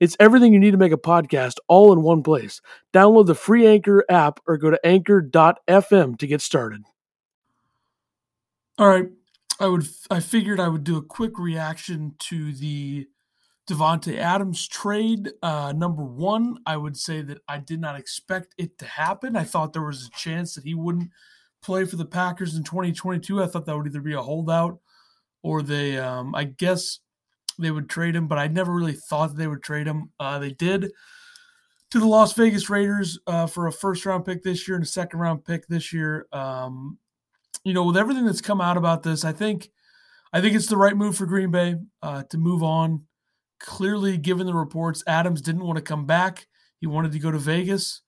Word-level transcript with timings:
It's 0.00 0.16
everything 0.20 0.52
you 0.52 0.60
need 0.60 0.70
to 0.72 0.76
make 0.76 0.92
a 0.92 0.98
podcast 0.98 1.54
all 1.66 1.92
in 1.92 2.02
one 2.02 2.22
place. 2.22 2.60
Download 2.92 3.26
the 3.26 3.34
free 3.34 3.66
Anchor 3.66 4.04
app 4.08 4.40
or 4.46 4.56
go 4.56 4.70
to 4.70 4.86
anchor.fm 4.86 6.18
to 6.18 6.26
get 6.26 6.40
started. 6.40 6.84
All 8.78 8.88
right. 8.88 9.08
I 9.60 9.66
would 9.66 9.88
I 10.10 10.20
figured 10.20 10.60
I 10.60 10.68
would 10.68 10.84
do 10.84 10.96
a 10.96 11.02
quick 11.02 11.38
reaction 11.38 12.14
to 12.20 12.52
the 12.52 13.08
Davante 13.68 14.16
Adams 14.16 14.66
trade. 14.66 15.30
Uh, 15.42 15.72
number 15.76 16.02
one, 16.04 16.58
I 16.64 16.76
would 16.76 16.96
say 16.96 17.22
that 17.22 17.38
I 17.48 17.58
did 17.58 17.80
not 17.80 17.98
expect 17.98 18.54
it 18.56 18.78
to 18.78 18.86
happen. 18.86 19.36
I 19.36 19.44
thought 19.44 19.72
there 19.72 19.82
was 19.82 20.06
a 20.06 20.16
chance 20.16 20.54
that 20.54 20.64
he 20.64 20.74
wouldn't 20.74 21.10
play 21.60 21.84
for 21.84 21.96
the 21.96 22.06
Packers 22.06 22.56
in 22.56 22.62
2022. 22.62 23.42
I 23.42 23.46
thought 23.46 23.66
that 23.66 23.76
would 23.76 23.86
either 23.86 24.00
be 24.00 24.14
a 24.14 24.22
holdout 24.22 24.78
or 25.42 25.62
they, 25.62 25.98
um, 25.98 26.34
I 26.34 26.44
guess, 26.44 27.00
they 27.58 27.70
would 27.70 27.88
trade 27.88 28.16
him, 28.16 28.28
but 28.28 28.38
I 28.38 28.46
never 28.46 28.72
really 28.72 28.92
thought 28.92 29.36
they 29.36 29.46
would 29.46 29.62
trade 29.62 29.86
him. 29.86 30.10
Uh, 30.18 30.38
they 30.38 30.50
did 30.50 30.90
to 31.90 31.98
the 31.98 32.06
Las 32.06 32.32
Vegas 32.34 32.68
Raiders 32.68 33.18
uh, 33.26 33.46
for 33.46 33.66
a 33.66 33.72
first 33.72 34.04
round 34.04 34.24
pick 34.24 34.42
this 34.42 34.68
year 34.68 34.76
and 34.76 34.84
a 34.84 34.88
second 34.88 35.20
round 35.20 35.44
pick 35.44 35.66
this 35.66 35.92
year. 35.92 36.26
Um, 36.32 36.98
you 37.64 37.72
know, 37.72 37.84
with 37.84 37.96
everything 37.96 38.24
that's 38.24 38.40
come 38.40 38.60
out 38.60 38.76
about 38.76 39.02
this, 39.02 39.24
I 39.24 39.32
think 39.32 39.70
I 40.32 40.40
think 40.40 40.54
it's 40.54 40.66
the 40.66 40.76
right 40.76 40.96
move 40.96 41.16
for 41.16 41.26
Green 41.26 41.50
Bay 41.50 41.76
uh, 42.02 42.24
to 42.24 42.38
move 42.38 42.62
on. 42.62 43.04
Clearly, 43.60 44.18
given 44.18 44.46
the 44.46 44.54
reports, 44.54 45.02
Adams 45.06 45.42
didn't 45.42 45.64
want 45.64 45.76
to 45.76 45.82
come 45.82 46.06
back. 46.06 46.46
He 46.80 46.86
wanted 46.86 47.12
to 47.12 47.18
go 47.18 47.30
to 47.30 47.38
Vegas. 47.38 48.02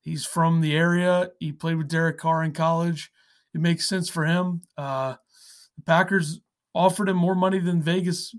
He's 0.00 0.24
from 0.24 0.62
the 0.62 0.74
area. 0.74 1.32
He 1.38 1.52
played 1.52 1.76
with 1.76 1.88
Derek 1.88 2.16
Carr 2.16 2.42
in 2.42 2.52
college. 2.52 3.10
It 3.54 3.60
makes 3.60 3.86
sense 3.86 4.08
for 4.08 4.24
him. 4.24 4.62
Uh, 4.78 5.16
the 5.76 5.82
Packers 5.82 6.40
offered 6.74 7.08
him 7.08 7.16
more 7.16 7.34
money 7.34 7.58
than 7.58 7.82
Vegas 7.82 8.34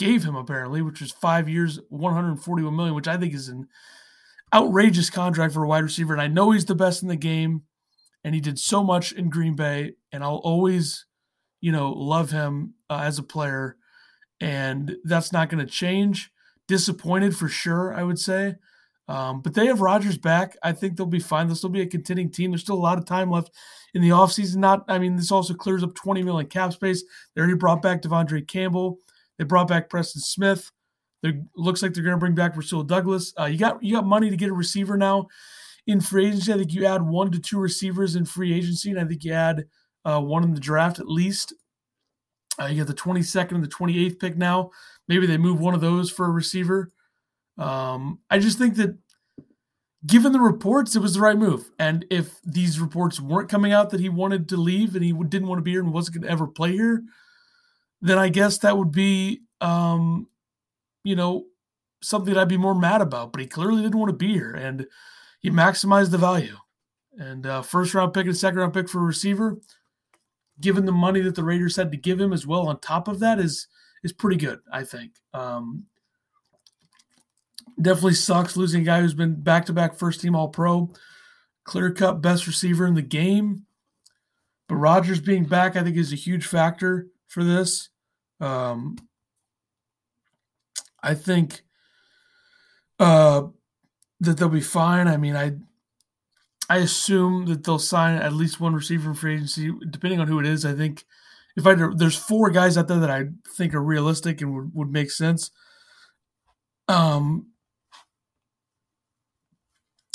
gave 0.00 0.24
him 0.24 0.34
apparently, 0.34 0.80
which 0.80 1.02
was 1.02 1.12
five 1.12 1.46
years, 1.46 1.78
141 1.90 2.74
million, 2.74 2.94
which 2.94 3.06
I 3.06 3.18
think 3.18 3.34
is 3.34 3.48
an 3.48 3.68
outrageous 4.54 5.10
contract 5.10 5.52
for 5.52 5.62
a 5.62 5.68
wide 5.68 5.82
receiver. 5.82 6.14
And 6.14 6.22
I 6.22 6.26
know 6.26 6.52
he's 6.52 6.64
the 6.64 6.74
best 6.74 7.02
in 7.02 7.08
the 7.08 7.16
game, 7.16 7.64
and 8.24 8.34
he 8.34 8.40
did 8.40 8.58
so 8.58 8.82
much 8.82 9.12
in 9.12 9.28
Green 9.28 9.54
Bay, 9.54 9.92
and 10.10 10.24
I'll 10.24 10.36
always, 10.36 11.04
you 11.60 11.70
know, 11.70 11.92
love 11.92 12.30
him 12.30 12.72
uh, 12.88 13.02
as 13.04 13.18
a 13.18 13.22
player, 13.22 13.76
and 14.40 14.96
that's 15.04 15.34
not 15.34 15.50
going 15.50 15.64
to 15.64 15.70
change. 15.70 16.30
Disappointed 16.66 17.36
for 17.36 17.48
sure, 17.48 17.92
I 17.92 18.02
would 18.02 18.18
say. 18.18 18.54
Um, 19.06 19.42
but 19.42 19.52
they 19.52 19.66
have 19.66 19.82
Rodgers 19.82 20.16
back. 20.16 20.56
I 20.62 20.72
think 20.72 20.96
they'll 20.96 21.04
be 21.04 21.20
fine. 21.20 21.46
They'll 21.46 21.56
still 21.56 21.68
be 21.68 21.82
a 21.82 21.86
contending 21.86 22.30
team. 22.30 22.52
There's 22.52 22.62
still 22.62 22.76
a 22.76 22.78
lot 22.78 22.96
of 22.96 23.04
time 23.04 23.30
left 23.30 23.50
in 23.92 24.00
the 24.00 24.10
offseason. 24.10 24.56
Not, 24.56 24.84
I 24.88 24.98
mean, 24.98 25.16
this 25.16 25.30
also 25.30 25.52
clears 25.52 25.82
up 25.82 25.94
20 25.94 26.22
million 26.22 26.46
cap 26.46 26.72
space. 26.72 27.04
They 27.34 27.40
already 27.40 27.56
brought 27.56 27.82
back 27.82 28.00
De'Vondre 28.00 28.48
Campbell. 28.48 28.98
They 29.40 29.46
brought 29.46 29.68
back 29.68 29.88
Preston 29.88 30.20
Smith. 30.20 30.70
It 31.22 31.36
looks 31.56 31.80
like 31.80 31.94
they're 31.94 32.04
going 32.04 32.14
to 32.14 32.20
bring 32.20 32.34
back 32.34 32.58
Rasul 32.58 32.82
Douglas. 32.82 33.32
Uh, 33.40 33.46
you 33.46 33.56
got 33.56 33.82
you 33.82 33.94
got 33.94 34.04
money 34.04 34.28
to 34.28 34.36
get 34.36 34.50
a 34.50 34.52
receiver 34.52 34.98
now 34.98 35.28
in 35.86 36.02
free 36.02 36.26
agency. 36.26 36.52
I 36.52 36.58
think 36.58 36.74
you 36.74 36.84
add 36.84 37.00
one 37.00 37.30
to 37.30 37.38
two 37.38 37.58
receivers 37.58 38.16
in 38.16 38.26
free 38.26 38.52
agency, 38.52 38.90
and 38.90 39.00
I 39.00 39.06
think 39.06 39.24
you 39.24 39.32
add 39.32 39.64
uh, 40.04 40.20
one 40.20 40.44
in 40.44 40.52
the 40.52 40.60
draft 40.60 40.98
at 40.98 41.08
least. 41.08 41.54
Uh, 42.60 42.66
you 42.66 42.84
got 42.84 42.86
the 42.86 42.92
22nd 42.92 43.52
and 43.52 43.64
the 43.64 43.68
28th 43.68 44.18
pick 44.18 44.36
now. 44.36 44.72
Maybe 45.08 45.26
they 45.26 45.38
move 45.38 45.58
one 45.58 45.72
of 45.72 45.80
those 45.80 46.10
for 46.10 46.26
a 46.26 46.30
receiver. 46.30 46.92
Um, 47.56 48.18
I 48.28 48.40
just 48.40 48.58
think 48.58 48.74
that 48.76 48.94
given 50.04 50.32
the 50.32 50.40
reports, 50.40 50.96
it 50.96 51.00
was 51.00 51.14
the 51.14 51.20
right 51.20 51.38
move. 51.38 51.70
And 51.78 52.04
if 52.10 52.42
these 52.44 52.78
reports 52.78 53.18
weren't 53.20 53.48
coming 53.48 53.72
out 53.72 53.88
that 53.90 54.00
he 54.00 54.10
wanted 54.10 54.50
to 54.50 54.58
leave 54.58 54.94
and 54.94 55.02
he 55.02 55.12
didn't 55.12 55.48
want 55.48 55.60
to 55.60 55.62
be 55.62 55.70
here 55.70 55.80
and 55.80 55.94
wasn't 55.94 56.16
going 56.16 56.26
to 56.26 56.30
ever 56.30 56.46
play 56.46 56.72
here, 56.72 57.04
then 58.00 58.18
I 58.18 58.28
guess 58.28 58.58
that 58.58 58.76
would 58.76 58.92
be, 58.92 59.42
um, 59.60 60.28
you 61.04 61.16
know, 61.16 61.46
something 62.02 62.36
I'd 62.36 62.48
be 62.48 62.56
more 62.56 62.74
mad 62.74 63.00
about. 63.00 63.32
But 63.32 63.40
he 63.40 63.46
clearly 63.46 63.82
didn't 63.82 63.98
want 63.98 64.10
to 64.10 64.16
be 64.16 64.32
here, 64.32 64.52
and 64.52 64.86
he 65.40 65.50
maximized 65.50 66.10
the 66.10 66.18
value. 66.18 66.56
And 67.18 67.46
uh, 67.46 67.62
first 67.62 67.94
round 67.94 68.14
pick 68.14 68.26
and 68.26 68.36
second 68.36 68.58
round 68.58 68.72
pick 68.72 68.88
for 68.88 69.00
a 69.00 69.04
receiver, 69.04 69.58
given 70.60 70.86
the 70.86 70.92
money 70.92 71.20
that 71.20 71.34
the 71.34 71.44
Raiders 71.44 71.76
had 71.76 71.90
to 71.90 71.98
give 71.98 72.20
him 72.20 72.32
as 72.32 72.46
well, 72.46 72.68
on 72.68 72.80
top 72.80 73.08
of 73.08 73.20
that 73.20 73.38
is 73.38 73.66
is 74.02 74.12
pretty 74.12 74.36
good. 74.36 74.60
I 74.72 74.84
think. 74.84 75.12
Um, 75.34 75.86
definitely 77.80 78.14
sucks 78.14 78.56
losing 78.56 78.82
a 78.82 78.84
guy 78.84 79.00
who's 79.00 79.14
been 79.14 79.34
back 79.34 79.66
to 79.66 79.72
back 79.72 79.96
first 79.96 80.20
team 80.20 80.34
All 80.34 80.48
Pro, 80.48 80.90
clear 81.64 81.90
cut 81.90 82.22
best 82.22 82.46
receiver 82.46 82.86
in 82.86 82.94
the 82.94 83.02
game. 83.02 83.66
But 84.68 84.76
Rodgers 84.76 85.20
being 85.20 85.44
back, 85.44 85.76
I 85.76 85.82
think, 85.82 85.96
is 85.96 86.12
a 86.12 86.16
huge 86.16 86.46
factor 86.46 87.08
for 87.30 87.44
this. 87.44 87.88
Um, 88.40 88.96
I 91.02 91.14
think 91.14 91.62
uh, 92.98 93.44
that 94.20 94.36
they'll 94.36 94.48
be 94.48 94.60
fine. 94.60 95.08
I 95.08 95.16
mean, 95.16 95.36
I 95.36 95.52
I 96.68 96.78
assume 96.78 97.46
that 97.46 97.64
they'll 97.64 97.78
sign 97.78 98.16
at 98.16 98.32
least 98.32 98.60
one 98.60 98.74
receiver 98.74 99.10
in 99.10 99.16
free 99.16 99.34
agency, 99.34 99.72
depending 99.88 100.20
on 100.20 100.28
who 100.28 100.38
it 100.40 100.46
is. 100.46 100.66
I 100.66 100.74
think 100.74 101.04
if 101.56 101.66
I 101.66 101.74
there's 101.74 102.16
four 102.16 102.50
guys 102.50 102.76
out 102.76 102.88
there 102.88 103.00
that 103.00 103.10
I 103.10 103.26
think 103.56 103.74
are 103.74 103.82
realistic 103.82 104.40
and 104.42 104.54
would, 104.54 104.74
would 104.74 104.92
make 104.92 105.10
sense. 105.10 105.50
Um, 106.88 107.46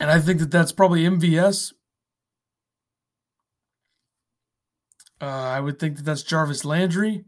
and 0.00 0.10
I 0.10 0.20
think 0.20 0.40
that 0.40 0.50
that's 0.50 0.72
probably 0.72 1.04
MVS. 1.04 1.72
Uh, 5.20 5.24
I 5.24 5.60
would 5.60 5.78
think 5.78 5.96
that 5.96 6.04
that's 6.04 6.22
Jarvis 6.22 6.64
Landry. 6.64 7.24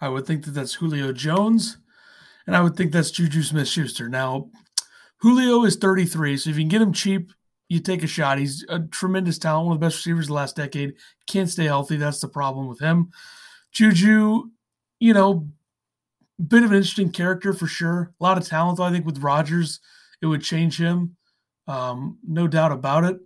I 0.00 0.08
would 0.08 0.26
think 0.26 0.44
that 0.44 0.50
that's 0.52 0.74
Julio 0.74 1.12
Jones, 1.12 1.78
and 2.46 2.56
I 2.56 2.60
would 2.60 2.76
think 2.76 2.90
that's 2.90 3.10
Juju 3.10 3.42
Smith 3.42 3.68
Schuster. 3.68 4.08
Now, 4.08 4.50
Julio 5.18 5.64
is 5.64 5.76
33, 5.76 6.36
so 6.36 6.50
if 6.50 6.56
you 6.56 6.62
can 6.62 6.68
get 6.68 6.82
him 6.82 6.92
cheap, 6.92 7.32
you 7.68 7.78
take 7.78 8.02
a 8.02 8.08
shot. 8.08 8.38
He's 8.38 8.64
a 8.68 8.80
tremendous 8.80 9.38
talent, 9.38 9.66
one 9.66 9.76
of 9.76 9.80
the 9.80 9.86
best 9.86 9.98
receivers 9.98 10.24
of 10.24 10.28
the 10.28 10.34
last 10.34 10.56
decade. 10.56 10.94
Can't 11.28 11.48
stay 11.48 11.64
healthy. 11.64 11.96
That's 11.96 12.20
the 12.20 12.28
problem 12.28 12.66
with 12.66 12.80
him. 12.80 13.12
Juju, 13.70 14.50
you 14.98 15.14
know, 15.14 15.48
bit 16.48 16.64
of 16.64 16.70
an 16.70 16.78
interesting 16.78 17.12
character 17.12 17.52
for 17.52 17.66
sure. 17.66 18.12
A 18.20 18.24
lot 18.24 18.38
of 18.38 18.46
talent, 18.46 18.78
though. 18.78 18.84
I 18.84 18.90
think 18.90 19.06
with 19.06 19.22
Rodgers, 19.22 19.80
it 20.20 20.26
would 20.26 20.42
change 20.42 20.76
him. 20.78 21.16
Um, 21.68 22.18
no 22.26 22.48
doubt 22.48 22.72
about 22.72 23.04
it. 23.04 23.20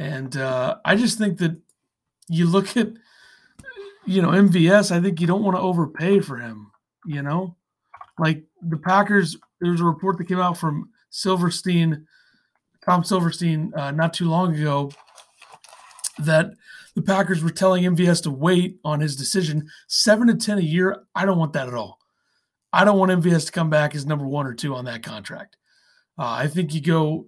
And 0.00 0.36
uh, 0.36 0.78
I 0.84 0.96
just 0.96 1.18
think 1.18 1.38
that 1.38 1.60
you 2.26 2.46
look 2.46 2.76
at 2.76 2.88
you 4.06 4.22
know, 4.22 4.30
MVS, 4.30 4.90
I 4.90 5.00
think 5.00 5.20
you 5.20 5.26
don't 5.26 5.44
want 5.44 5.56
to 5.56 5.62
overpay 5.62 6.20
for 6.20 6.36
him, 6.36 6.72
you 7.06 7.22
know? 7.22 7.56
Like 8.18 8.44
the 8.60 8.76
Packers, 8.76 9.36
there 9.60 9.70
was 9.70 9.80
a 9.80 9.84
report 9.84 10.18
that 10.18 10.26
came 10.26 10.40
out 10.40 10.58
from 10.58 10.90
Silverstein, 11.10 12.06
Tom 12.84 13.04
Silverstein, 13.04 13.72
uh, 13.76 13.90
not 13.90 14.12
too 14.12 14.28
long 14.28 14.56
ago, 14.56 14.90
that 16.18 16.50
the 16.96 17.02
Packers 17.02 17.42
were 17.42 17.50
telling 17.50 17.84
MVS 17.84 18.22
to 18.24 18.30
wait 18.30 18.80
on 18.84 19.00
his 19.00 19.16
decision. 19.16 19.68
Seven 19.86 20.26
to 20.26 20.34
10 20.34 20.58
a 20.58 20.62
year, 20.62 21.04
I 21.14 21.24
don't 21.24 21.38
want 21.38 21.52
that 21.52 21.68
at 21.68 21.74
all. 21.74 21.98
I 22.72 22.84
don't 22.84 22.98
want 22.98 23.12
MVS 23.12 23.46
to 23.46 23.52
come 23.52 23.70
back 23.70 23.94
as 23.94 24.06
number 24.06 24.26
one 24.26 24.46
or 24.46 24.54
two 24.54 24.74
on 24.74 24.86
that 24.86 25.02
contract. 25.02 25.56
Uh, 26.18 26.30
I 26.30 26.46
think 26.46 26.74
you 26.74 26.80
go 26.80 27.26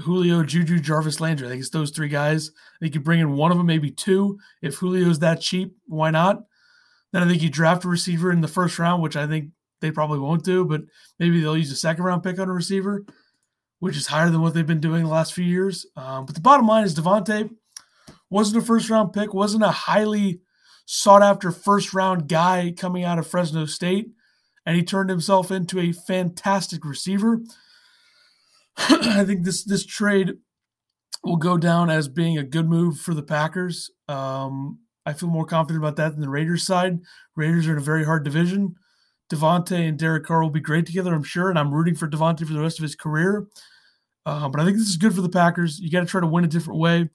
Julio, 0.00 0.42
Juju, 0.42 0.80
Jarvis 0.80 1.20
Landry. 1.20 1.46
I 1.46 1.50
think 1.50 1.60
it's 1.60 1.70
those 1.70 1.90
three 1.90 2.08
guys. 2.08 2.50
I 2.50 2.78
think 2.80 2.94
you 2.94 3.00
bring 3.00 3.20
in 3.20 3.36
one 3.36 3.52
of 3.52 3.58
them, 3.58 3.66
maybe 3.66 3.90
two. 3.90 4.38
If 4.60 4.80
Julio's 4.80 5.20
that 5.20 5.40
cheap, 5.40 5.76
why 5.86 6.10
not? 6.10 6.42
Then 7.12 7.22
I 7.22 7.28
think 7.28 7.42
you 7.42 7.50
draft 7.50 7.84
a 7.84 7.88
receiver 7.88 8.32
in 8.32 8.40
the 8.40 8.48
first 8.48 8.78
round, 8.78 9.02
which 9.02 9.16
I 9.16 9.26
think 9.26 9.50
they 9.80 9.92
probably 9.92 10.18
won't 10.18 10.44
do, 10.44 10.64
but 10.64 10.82
maybe 11.18 11.40
they'll 11.40 11.56
use 11.56 11.70
a 11.70 11.76
second 11.76 12.04
round 12.04 12.22
pick 12.22 12.38
on 12.40 12.48
a 12.48 12.52
receiver, 12.52 13.04
which 13.78 13.96
is 13.96 14.08
higher 14.08 14.30
than 14.30 14.40
what 14.40 14.54
they've 14.54 14.66
been 14.66 14.80
doing 14.80 15.04
the 15.04 15.10
last 15.10 15.32
few 15.32 15.44
years. 15.44 15.86
Um, 15.96 16.26
but 16.26 16.34
the 16.34 16.40
bottom 16.40 16.66
line 16.66 16.84
is 16.84 16.94
Davante 16.94 17.50
wasn't 18.30 18.62
a 18.62 18.66
first 18.66 18.90
round 18.90 19.12
pick, 19.12 19.32
wasn't 19.32 19.62
a 19.62 19.70
highly 19.70 20.40
sought 20.86 21.22
after 21.22 21.50
first 21.50 21.94
round 21.94 22.28
guy 22.28 22.74
coming 22.76 23.04
out 23.04 23.18
of 23.18 23.26
Fresno 23.26 23.64
State, 23.66 24.10
and 24.66 24.76
he 24.76 24.82
turned 24.82 25.10
himself 25.10 25.50
into 25.50 25.78
a 25.78 25.92
fantastic 25.92 26.84
receiver. 26.84 27.40
I 28.78 29.24
think 29.24 29.44
this 29.44 29.64
this 29.64 29.84
trade 29.84 30.34
will 31.22 31.36
go 31.36 31.56
down 31.56 31.90
as 31.90 32.08
being 32.08 32.38
a 32.38 32.44
good 32.44 32.68
move 32.68 33.00
for 33.00 33.14
the 33.14 33.22
Packers. 33.22 33.90
Um, 34.08 34.80
I 35.06 35.12
feel 35.12 35.28
more 35.28 35.46
confident 35.46 35.82
about 35.82 35.96
that 35.96 36.12
than 36.12 36.20
the 36.20 36.28
Raiders 36.28 36.66
side. 36.66 36.98
Raiders 37.36 37.66
are 37.66 37.72
in 37.72 37.78
a 37.78 37.82
very 37.82 38.04
hard 38.04 38.24
division. 38.24 38.74
Davante 39.30 39.88
and 39.88 39.98
Derek 39.98 40.24
Carr 40.24 40.42
will 40.42 40.50
be 40.50 40.60
great 40.60 40.86
together, 40.86 41.14
I'm 41.14 41.22
sure, 41.22 41.50
and 41.50 41.58
I'm 41.58 41.72
rooting 41.72 41.94
for 41.94 42.08
Davante 42.08 42.46
for 42.46 42.52
the 42.52 42.60
rest 42.60 42.78
of 42.78 42.82
his 42.82 42.94
career. 42.94 43.46
Uh, 44.26 44.48
but 44.48 44.60
I 44.60 44.64
think 44.64 44.76
this 44.76 44.88
is 44.88 44.96
good 44.96 45.14
for 45.14 45.22
the 45.22 45.28
Packers. 45.28 45.78
You 45.80 45.90
got 45.90 46.00
to 46.00 46.06
try 46.06 46.20
to 46.20 46.26
win 46.26 46.44
a 46.44 46.48
different 46.48 46.80
way. 46.80 47.08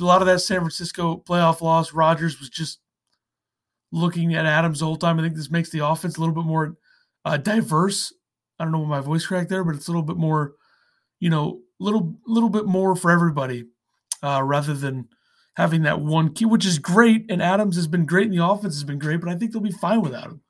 A 0.00 0.04
lot 0.04 0.22
of 0.22 0.26
that 0.26 0.40
San 0.40 0.60
Francisco 0.60 1.22
playoff 1.28 1.60
loss, 1.60 1.92
Rodgers 1.92 2.40
was 2.40 2.48
just 2.48 2.80
looking 3.92 4.34
at 4.34 4.46
Adams 4.46 4.80
the 4.80 4.86
whole 4.86 4.96
time. 4.96 5.18
I 5.18 5.22
think 5.22 5.36
this 5.36 5.50
makes 5.50 5.70
the 5.70 5.86
offense 5.86 6.16
a 6.16 6.20
little 6.20 6.34
bit 6.34 6.44
more 6.44 6.76
uh, 7.24 7.36
diverse. 7.36 8.12
I 8.58 8.64
don't 8.64 8.72
know 8.72 8.78
what 8.78 8.88
my 8.88 9.00
voice 9.00 9.26
cracked 9.26 9.50
there, 9.50 9.64
but 9.64 9.74
it's 9.74 9.88
a 9.88 9.90
little 9.90 10.02
bit 10.02 10.16
more, 10.16 10.54
you 11.20 11.30
know, 11.30 11.60
a 11.80 11.84
little 11.84 12.16
little 12.26 12.48
bit 12.48 12.66
more 12.66 12.96
for 12.96 13.10
everybody, 13.10 13.66
uh, 14.22 14.42
rather 14.42 14.74
than 14.74 15.08
having 15.56 15.82
that 15.82 16.00
one 16.00 16.32
key, 16.32 16.44
which 16.44 16.66
is 16.66 16.78
great. 16.78 17.26
And 17.30 17.42
Adams 17.42 17.76
has 17.76 17.86
been 17.86 18.06
great, 18.06 18.28
and 18.28 18.38
the 18.38 18.44
offense 18.44 18.74
has 18.74 18.84
been 18.84 18.98
great. 18.98 19.20
But 19.20 19.30
I 19.30 19.36
think 19.36 19.52
they'll 19.52 19.62
be 19.62 19.72
fine 19.72 20.00
without 20.00 20.26
him. 20.26 20.40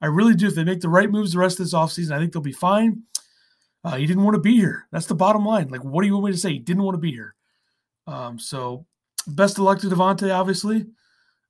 I 0.00 0.06
really 0.06 0.34
do. 0.34 0.48
If 0.48 0.54
they 0.54 0.64
make 0.64 0.80
the 0.80 0.88
right 0.88 1.10
moves 1.10 1.32
the 1.32 1.38
rest 1.38 1.60
of 1.60 1.66
this 1.66 1.74
offseason, 1.74 2.12
I 2.12 2.18
think 2.18 2.32
they'll 2.32 2.42
be 2.42 2.52
fine. 2.52 3.02
Uh, 3.84 3.96
he 3.96 4.06
didn't 4.06 4.24
want 4.24 4.34
to 4.34 4.40
be 4.40 4.56
here. 4.56 4.86
That's 4.90 5.06
the 5.06 5.14
bottom 5.14 5.44
line. 5.44 5.68
Like, 5.68 5.84
what 5.84 6.02
do 6.02 6.08
you 6.08 6.14
want 6.14 6.26
me 6.26 6.32
to 6.32 6.38
say? 6.38 6.52
He 6.52 6.58
didn't 6.58 6.82
want 6.82 6.94
to 6.94 7.00
be 7.00 7.12
here. 7.12 7.34
Um, 8.06 8.38
so, 8.38 8.86
best 9.26 9.58
of 9.58 9.64
luck 9.64 9.78
to 9.80 9.88
Davante, 9.88 10.34
obviously. 10.34 10.86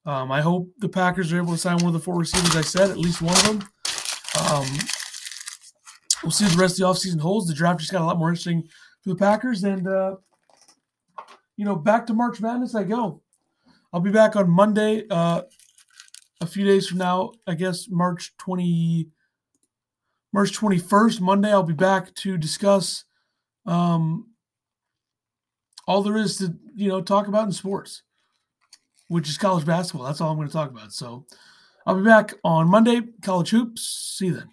Um, 0.06 0.30
I 0.30 0.40
hope 0.40 0.68
the 0.78 0.88
Packers 0.88 1.32
are 1.32 1.38
able 1.38 1.52
to 1.52 1.58
sign 1.58 1.76
one 1.76 1.86
of 1.86 1.92
the 1.94 2.00
four 2.00 2.18
receivers 2.18 2.54
I 2.56 2.60
said, 2.60 2.90
at 2.90 2.98
least 2.98 3.22
one 3.22 3.34
of 3.36 3.44
them. 3.44 3.68
Um, 4.50 4.66
we'll 6.24 6.32
see 6.32 6.44
what 6.44 6.54
the 6.54 6.60
rest 6.60 6.80
of 6.80 6.86
the 6.86 6.92
offseason 6.92 7.20
holds. 7.20 7.46
The 7.46 7.54
draft 7.54 7.80
just 7.80 7.92
got 7.92 8.02
a 8.02 8.04
lot 8.04 8.18
more 8.18 8.30
interesting 8.30 8.68
for 9.02 9.10
the 9.10 9.16
Packers. 9.16 9.62
And, 9.62 9.86
uh, 9.86 10.16
you 11.56 11.64
know, 11.64 11.76
back 11.76 12.06
to 12.06 12.14
March 12.14 12.40
Madness 12.40 12.74
I 12.74 12.84
go. 12.84 13.22
I'll 13.92 14.00
be 14.00 14.10
back 14.10 14.34
on 14.34 14.50
Monday, 14.50 15.04
uh, 15.08 15.42
a 16.40 16.46
few 16.46 16.64
days 16.64 16.88
from 16.88 16.98
now, 16.98 17.32
I 17.46 17.54
guess 17.54 17.88
March 17.88 18.36
20, 18.38 19.08
March 20.32 20.58
21st, 20.58 21.20
Monday, 21.20 21.52
I'll 21.52 21.62
be 21.62 21.74
back 21.74 22.12
to 22.16 22.36
discuss 22.36 23.04
um, 23.66 24.26
all 25.86 26.02
there 26.02 26.16
is 26.16 26.38
to, 26.38 26.54
you 26.74 26.88
know, 26.88 27.00
talk 27.00 27.28
about 27.28 27.46
in 27.46 27.52
sports 27.52 28.02
which 29.08 29.28
is 29.28 29.38
college 29.38 29.64
basketball. 29.64 30.06
That's 30.06 30.20
all 30.20 30.30
I'm 30.30 30.36
going 30.36 30.48
to 30.48 30.52
talk 30.52 30.70
about. 30.70 30.92
So 30.92 31.26
I'll 31.86 31.96
be 31.96 32.04
back 32.04 32.34
on 32.42 32.68
Monday, 32.68 33.02
college 33.22 33.50
hoops. 33.50 33.82
See 34.16 34.26
you 34.26 34.34
then. 34.34 34.50